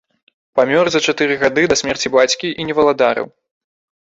[0.59, 3.29] Памёр за чатыры гады да смерці бацькі і не валадарыў.